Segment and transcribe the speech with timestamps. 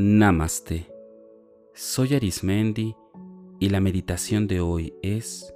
[0.00, 0.86] Namaste.
[1.74, 2.94] Soy Arismendi
[3.58, 5.52] y la meditación de hoy es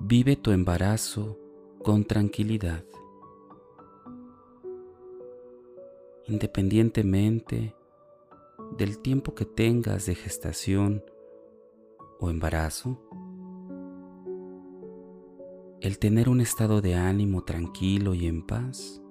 [0.00, 1.38] Vive tu embarazo
[1.82, 2.86] con tranquilidad.
[6.24, 7.76] Independientemente
[8.78, 11.04] del tiempo que tengas de gestación
[12.18, 12.98] o embarazo,
[15.82, 19.02] el tener un estado de ánimo tranquilo y en paz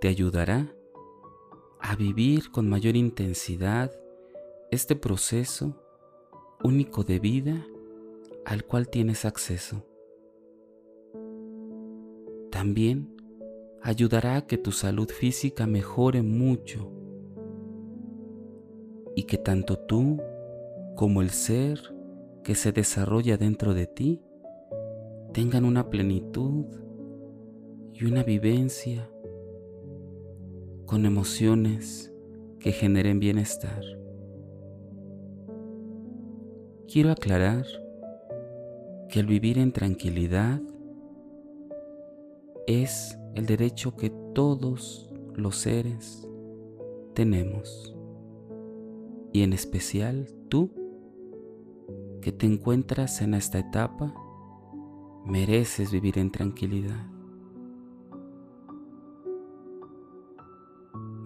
[0.00, 0.72] te ayudará
[1.86, 3.92] a vivir con mayor intensidad
[4.70, 5.76] este proceso
[6.62, 7.66] único de vida
[8.46, 9.84] al cual tienes acceso.
[12.50, 13.14] También
[13.82, 16.90] ayudará a que tu salud física mejore mucho
[19.14, 20.22] y que tanto tú
[20.96, 21.94] como el ser
[22.44, 24.22] que se desarrolla dentro de ti
[25.34, 26.64] tengan una plenitud
[27.92, 29.10] y una vivencia
[30.86, 32.12] con emociones
[32.60, 33.82] que generen bienestar.
[36.86, 37.66] Quiero aclarar
[39.08, 40.60] que el vivir en tranquilidad
[42.66, 46.28] es el derecho que todos los seres
[47.14, 47.94] tenemos
[49.32, 50.70] y en especial tú
[52.22, 54.14] que te encuentras en esta etapa
[55.26, 57.13] mereces vivir en tranquilidad.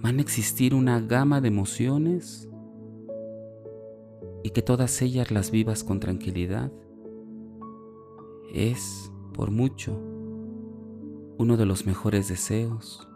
[0.09, 2.49] Van a existir una gama de emociones
[4.43, 6.73] y que todas ellas las vivas con tranquilidad
[8.55, 10.01] es, por mucho,
[11.37, 13.07] uno de los mejores deseos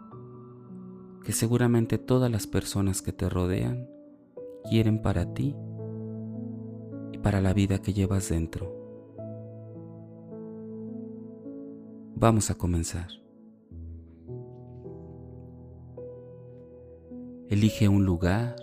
[1.23, 3.89] que seguramente todas las personas que te rodean
[4.69, 5.55] quieren para ti
[7.11, 8.71] y para la vida que llevas dentro.
[12.13, 13.22] Vamos a comenzar.
[17.49, 18.55] Elige un lugar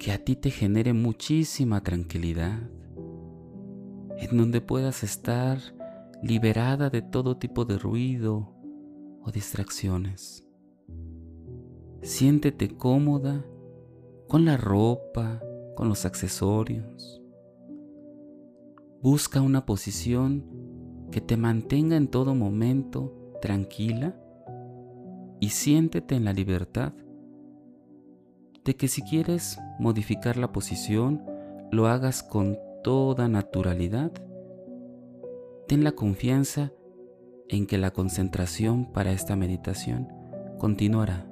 [0.00, 2.58] que a ti te genere muchísima tranquilidad,
[4.18, 5.58] en donde puedas estar
[6.22, 8.52] liberada de todo tipo de ruido
[9.22, 10.44] o distracciones.
[12.02, 13.44] Siéntete cómoda
[14.26, 15.40] con la ropa,
[15.76, 17.22] con los accesorios.
[19.02, 20.44] Busca una posición
[21.12, 24.16] que te mantenga en todo momento tranquila
[25.40, 26.92] y siéntete en la libertad
[28.64, 31.24] de que si quieres modificar la posición,
[31.72, 34.12] lo hagas con toda naturalidad.
[35.66, 36.72] Ten la confianza
[37.48, 40.08] en que la concentración para esta meditación
[40.58, 41.26] continuará.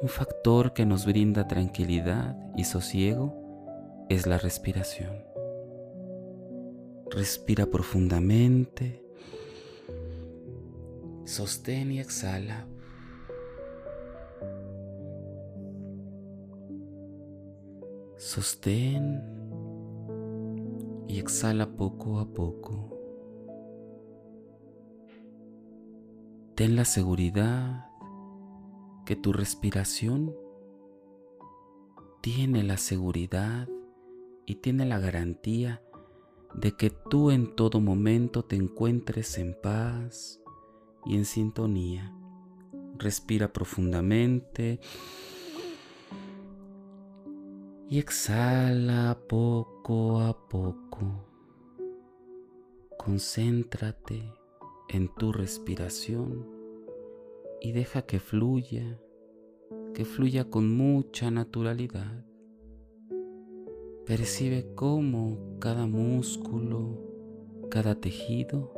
[0.00, 5.31] Un factor que nos brinda tranquilidad y sosiego es la respiración.
[7.14, 9.02] Respira profundamente
[11.24, 12.66] Sostén y exhala.
[18.18, 19.22] Sostén
[21.08, 22.90] y exhala poco a poco.
[26.54, 27.86] Ten la seguridad
[29.06, 30.36] que tu respiración
[32.20, 33.68] tiene la seguridad
[34.44, 35.82] y tiene la garantía
[36.54, 40.42] de que tú en todo momento te encuentres en paz,
[41.04, 42.12] y en sintonía.
[42.98, 44.80] Respira profundamente
[47.88, 51.26] y exhala poco a poco.
[52.96, 54.32] Concéntrate
[54.88, 56.46] en tu respiración
[57.60, 59.00] y deja que fluya,
[59.94, 62.24] que fluya con mucha naturalidad.
[64.06, 66.98] Percibe cómo cada músculo,
[67.70, 68.72] cada tejido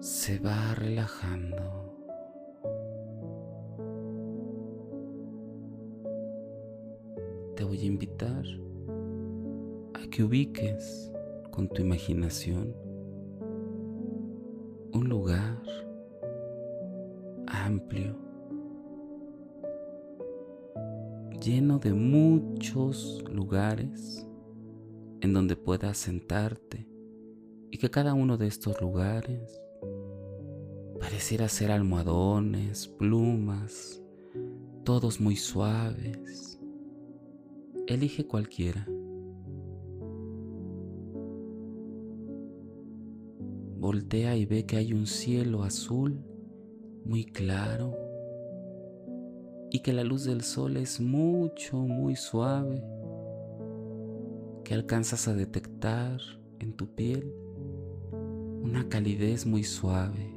[0.00, 1.94] se va relajando.
[7.54, 8.44] Te voy a invitar
[9.94, 11.12] a que ubiques
[11.52, 12.74] con tu imaginación
[14.92, 15.62] un lugar
[17.46, 18.16] amplio,
[21.40, 24.26] lleno de muchos lugares
[25.20, 26.88] en donde puedas sentarte
[27.70, 29.60] y que cada uno de estos lugares
[30.98, 34.02] Pareciera ser almohadones, plumas,
[34.84, 36.60] todos muy suaves.
[37.86, 38.86] Elige cualquiera.
[43.78, 46.20] Voltea y ve que hay un cielo azul
[47.04, 47.96] muy claro
[49.88, 52.84] que la luz del sol es mucho, muy suave,
[54.62, 56.20] que alcanzas a detectar
[56.58, 57.32] en tu piel
[58.60, 60.36] una calidez muy suave.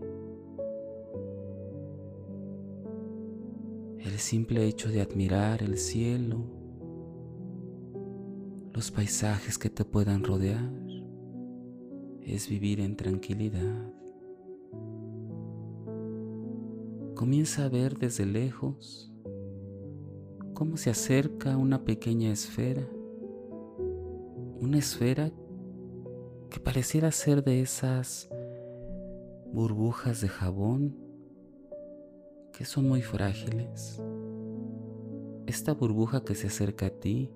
[4.00, 6.46] El simple hecho de admirar el cielo,
[8.72, 10.72] los paisajes que te puedan rodear,
[12.22, 13.94] es vivir en tranquilidad.
[17.16, 19.11] Comienza a ver desde lejos
[20.62, 22.88] cómo se acerca una pequeña esfera,
[24.60, 25.32] una esfera
[26.52, 28.30] que pareciera ser de esas
[29.52, 30.96] burbujas de jabón
[32.54, 34.00] que son muy frágiles.
[35.48, 37.32] Esta burbuja que se acerca a ti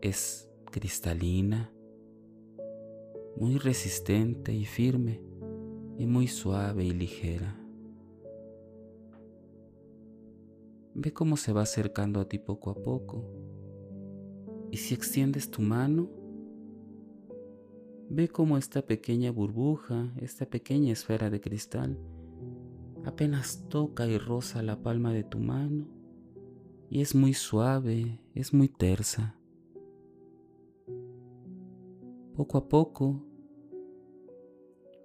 [0.00, 1.72] es cristalina,
[3.36, 5.22] muy resistente y firme
[5.96, 7.61] y muy suave y ligera.
[10.94, 13.24] Ve cómo se va acercando a ti poco a poco.
[14.70, 16.10] Y si extiendes tu mano,
[18.08, 21.98] ve cómo esta pequeña burbuja, esta pequeña esfera de cristal,
[23.04, 26.02] apenas toca y roza la palma de tu mano
[26.92, 29.34] y es muy suave, es muy tersa.
[32.34, 33.24] Poco a poco,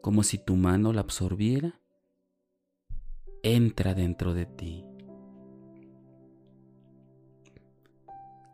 [0.02, 1.80] como si tu mano la absorbiera,
[3.42, 4.87] entra dentro de ti.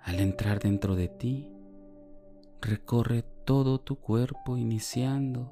[0.03, 1.49] Al entrar dentro de ti,
[2.61, 5.49] recorre todo tu cuerpo iniciando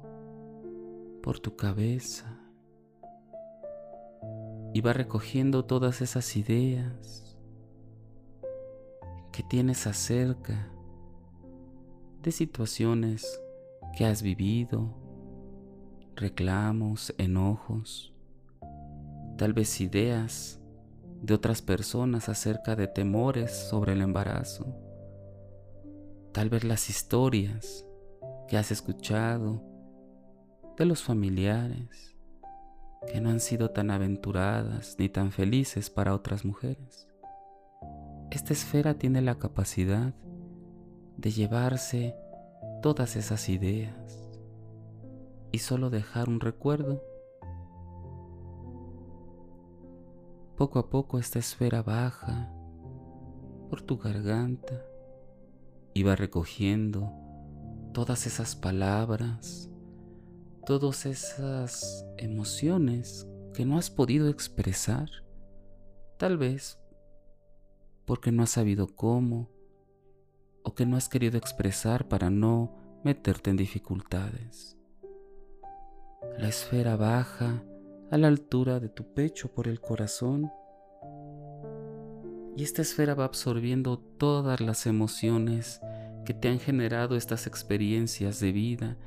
[1.22, 2.38] por tu cabeza
[4.74, 7.38] y va recogiendo todas esas ideas
[9.32, 10.70] que tienes acerca
[12.22, 13.40] de situaciones
[13.96, 14.94] que has vivido,
[16.14, 18.12] reclamos, enojos,
[19.38, 20.61] tal vez ideas
[21.22, 24.66] de otras personas acerca de temores sobre el embarazo,
[26.32, 27.86] tal vez las historias
[28.48, 29.62] que has escuchado
[30.76, 32.16] de los familiares
[33.06, 37.08] que no han sido tan aventuradas ni tan felices para otras mujeres.
[38.30, 40.14] Esta esfera tiene la capacidad
[41.16, 42.16] de llevarse
[42.80, 44.30] todas esas ideas
[45.52, 47.02] y solo dejar un recuerdo.
[50.62, 52.48] Poco a poco esta esfera baja
[53.68, 54.80] por tu garganta
[55.92, 57.12] y va recogiendo
[57.92, 59.68] todas esas palabras,
[60.64, 65.10] todas esas emociones que no has podido expresar,
[66.16, 66.78] tal vez
[68.04, 69.50] porque no has sabido cómo
[70.62, 74.78] o que no has querido expresar para no meterte en dificultades.
[76.38, 77.64] La esfera baja
[78.12, 80.52] a la altura de tu pecho por el corazón
[82.54, 85.80] y esta esfera va absorbiendo todas las emociones
[86.26, 88.98] que te han generado estas experiencias de vida,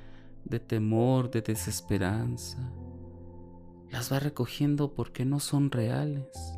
[0.44, 2.57] de temor, de desesperanza.
[3.92, 6.57] Las va recogiendo porque no son reales.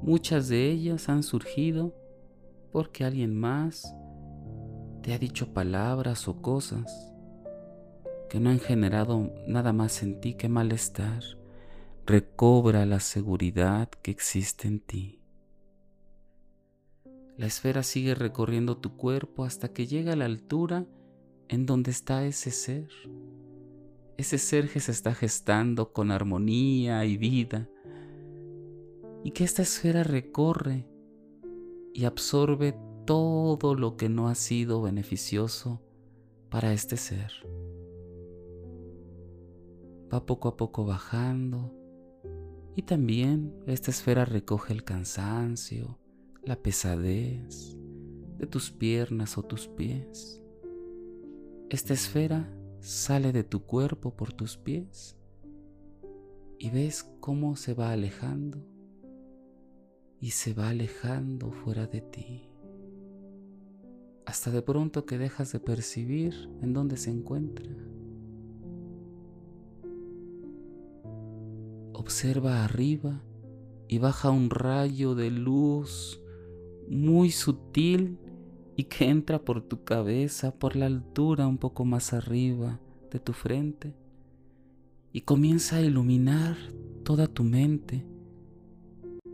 [0.00, 1.92] Muchas de ellas han surgido
[2.70, 3.92] porque alguien más
[5.02, 7.12] te ha dicho palabras o cosas
[8.30, 11.24] que no han generado nada más en ti que malestar,
[12.06, 15.20] recobra la seguridad que existe en ti.
[17.36, 20.86] La esfera sigue recorriendo tu cuerpo hasta que llega a la altura
[21.48, 22.88] en donde está ese ser.
[24.18, 27.68] Ese ser que se está gestando con armonía y vida.
[29.24, 30.86] Y que esta esfera recorre
[31.94, 32.76] y absorbe
[33.06, 35.80] todo lo que no ha sido beneficioso
[36.50, 37.32] para este ser.
[40.12, 41.83] Va poco a poco bajando
[42.76, 45.98] y también esta esfera recoge el cansancio,
[46.42, 47.76] la pesadez
[48.38, 50.42] de tus piernas o tus pies.
[51.70, 55.16] Esta esfera sale de tu cuerpo por tus pies
[56.58, 58.64] y ves cómo se va alejando
[60.20, 62.54] y se va alejando fuera de ti
[64.26, 67.70] hasta de pronto que dejas de percibir en dónde se encuentra.
[71.94, 73.22] Observa arriba
[73.88, 76.20] y baja un rayo de luz
[76.88, 78.18] muy sutil
[78.76, 83.32] y que entra por tu cabeza, por la altura un poco más arriba de tu
[83.32, 83.94] frente
[85.12, 86.56] y comienza a iluminar
[87.04, 88.04] toda tu mente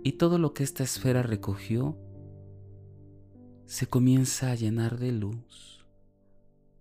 [0.05, 1.97] y todo lo que esta esfera recogió
[3.65, 5.87] se comienza a llenar de luz,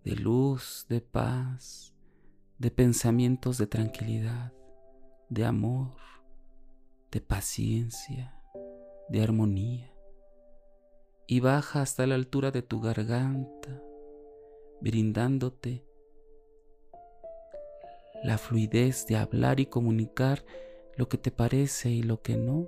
[0.04, 1.94] de luz, de paz,
[2.58, 4.52] de pensamientos de tranquilidad,
[5.30, 5.92] de amor,
[7.12, 8.36] de paciencia,
[9.10, 9.94] de armonía,
[11.28, 13.82] y baja hasta la altura de tu garganta,
[14.82, 15.86] brindándote
[18.24, 20.44] la fluidez de hablar y comunicar
[20.98, 22.68] lo que te parece y lo que no,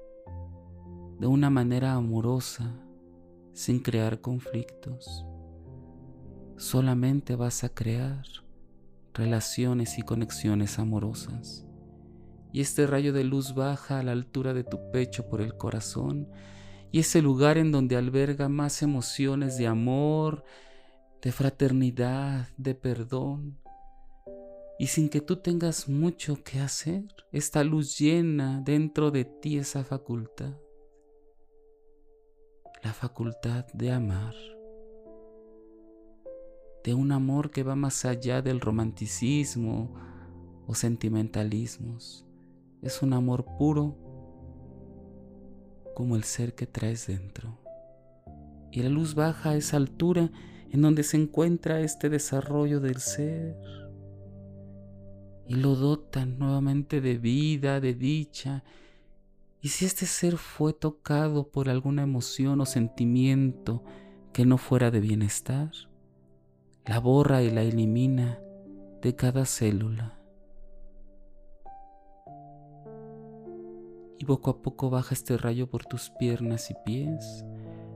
[1.20, 2.72] de una manera amorosa,
[3.54, 5.26] sin crear conflictos.
[6.58, 8.24] Solamente vas a crear
[9.14, 11.66] relaciones y conexiones amorosas.
[12.52, 16.28] Y este rayo de luz baja a la altura de tu pecho por el corazón
[16.92, 20.44] y ese lugar en donde alberga más emociones de amor,
[21.22, 23.58] de fraternidad, de perdón.
[24.78, 29.84] Y sin que tú tengas mucho que hacer, esta luz llena dentro de ti esa
[29.86, 30.54] facultad.
[32.84, 34.34] La facultad de amar.
[36.84, 39.94] De un amor que va más allá del romanticismo
[40.66, 42.26] o sentimentalismos.
[42.82, 43.96] Es un amor puro
[45.96, 47.60] como el ser que traes dentro.
[48.72, 50.32] Y la luz baja a esa altura
[50.72, 53.56] en donde se encuentra este desarrollo del ser.
[55.48, 58.64] Y lo dotan nuevamente de vida, de dicha.
[59.62, 63.84] Y si este ser fue tocado por alguna emoción o sentimiento
[64.32, 65.72] que no fuera de bienestar,
[66.86, 68.40] la borra y la elimina
[69.02, 70.21] de cada célula.
[74.22, 77.44] Y poco a poco baja este rayo por tus piernas y pies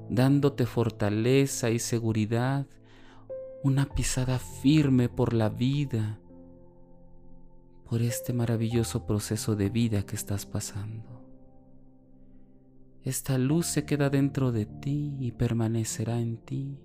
[0.09, 2.65] dándote fortaleza y seguridad,
[3.63, 6.19] una pisada firme por la vida,
[7.87, 11.21] por este maravilloso proceso de vida que estás pasando.
[13.03, 16.79] Esta luz se queda dentro de ti y permanecerá en ti,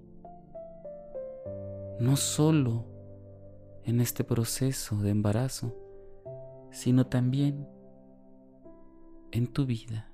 [1.99, 2.85] no solo
[3.85, 5.75] en este proceso de embarazo,
[6.73, 7.67] sino también
[9.33, 10.07] en tu vida.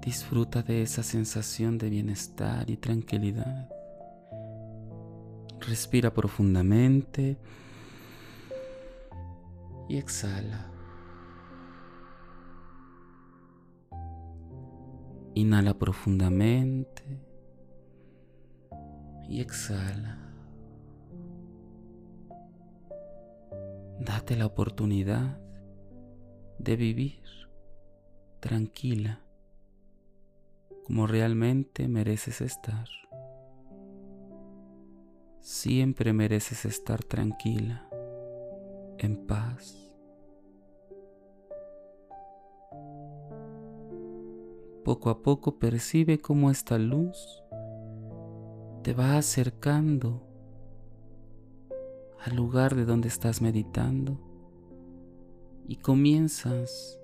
[0.00, 3.68] Disfruta de esa sensación de bienestar y tranquilidad.
[5.60, 7.36] Respira profundamente
[9.88, 10.70] y exhala.
[15.34, 17.20] Inhala profundamente
[19.28, 20.25] y exhala.
[24.00, 25.38] Date la oportunidad
[26.58, 27.22] de vivir
[28.40, 29.20] tranquila
[30.84, 32.86] como realmente mereces estar.
[35.40, 37.88] Siempre mereces estar tranquila,
[38.98, 39.86] en paz.
[44.84, 47.42] Poco a poco percibe cómo esta luz
[48.82, 50.25] te va acercando
[52.26, 54.18] al lugar de donde estás meditando
[55.68, 56.98] y comienzas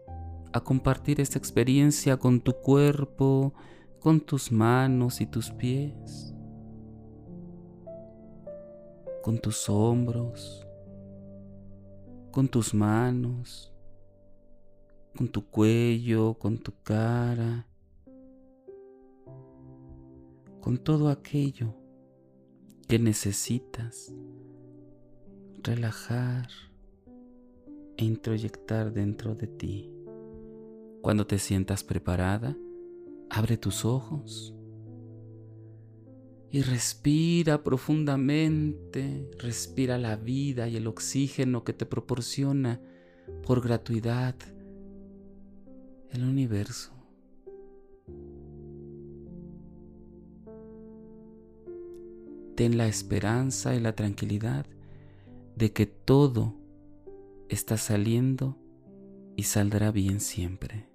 [0.52, 3.54] a compartir esta experiencia con tu cuerpo,
[4.00, 6.34] con tus manos y tus pies,
[9.22, 10.66] con tus hombros,
[12.32, 13.72] con tus manos,
[15.16, 17.68] con tu cuello, con tu cara,
[20.60, 21.76] con todo aquello
[22.88, 24.12] que necesitas
[25.62, 26.48] relajar
[27.96, 29.92] e introyectar dentro de ti.
[31.00, 32.56] Cuando te sientas preparada,
[33.30, 34.54] abre tus ojos
[36.50, 42.80] y respira profundamente, respira la vida y el oxígeno que te proporciona
[43.46, 44.34] por gratuidad
[46.10, 46.92] el universo.
[52.54, 54.66] Ten la esperanza y la tranquilidad
[55.62, 56.56] de que todo
[57.48, 58.56] está saliendo
[59.36, 60.88] y saldrá bien siempre.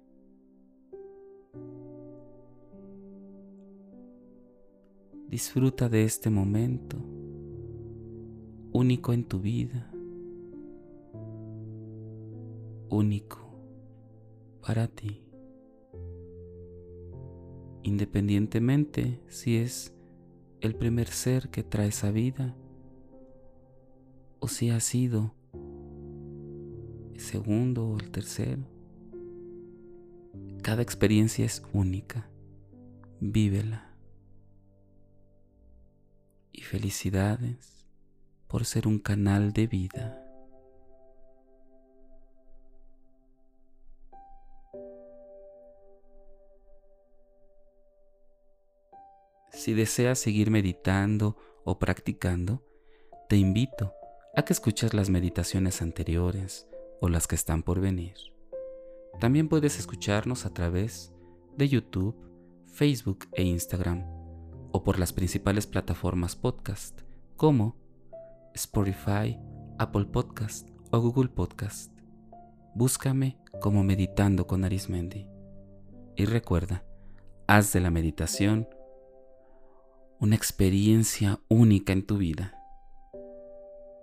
[5.26, 6.98] Disfruta de este momento
[8.70, 9.90] único en tu vida,
[12.90, 13.38] único
[14.60, 15.22] para ti,
[17.84, 19.94] independientemente si es
[20.60, 22.54] el primer ser que trae esa vida
[24.40, 25.34] o si ha sido
[27.14, 28.62] el segundo o el tercero.
[30.62, 32.28] Cada experiencia es única,
[33.20, 33.94] vívela
[36.52, 37.86] y felicidades
[38.46, 40.24] por ser un canal de vida.
[49.52, 52.62] Si deseas seguir meditando o practicando,
[53.28, 53.97] te invito
[54.38, 56.68] a que escuches las meditaciones anteriores
[57.00, 58.14] o las que están por venir.
[59.18, 61.12] También puedes escucharnos a través
[61.56, 62.14] de YouTube,
[62.72, 64.04] Facebook e Instagram
[64.70, 67.00] o por las principales plataformas podcast
[67.34, 67.74] como
[68.54, 69.36] Spotify,
[69.76, 71.90] Apple Podcast o Google Podcast.
[72.76, 75.26] Búscame como Meditando con Arismendi.
[76.14, 76.84] Y recuerda,
[77.48, 78.68] haz de la meditación
[80.20, 82.57] una experiencia única en tu vida.